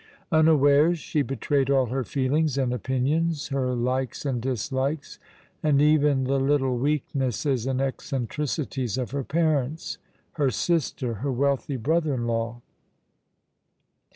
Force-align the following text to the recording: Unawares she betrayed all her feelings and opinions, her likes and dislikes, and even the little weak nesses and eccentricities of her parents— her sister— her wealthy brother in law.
Unawares 0.31 0.97
she 0.97 1.21
betrayed 1.21 1.69
all 1.69 1.85
her 1.85 2.03
feelings 2.03 2.57
and 2.57 2.73
opinions, 2.73 3.49
her 3.49 3.75
likes 3.75 4.25
and 4.25 4.41
dislikes, 4.41 5.19
and 5.61 5.79
even 5.79 6.23
the 6.23 6.39
little 6.39 6.75
weak 6.79 7.05
nesses 7.13 7.67
and 7.67 7.79
eccentricities 7.79 8.97
of 8.97 9.11
her 9.11 9.23
parents— 9.23 9.99
her 10.39 10.49
sister— 10.49 11.13
her 11.21 11.31
wealthy 11.31 11.77
brother 11.77 12.15
in 12.15 12.25
law. 12.25 12.63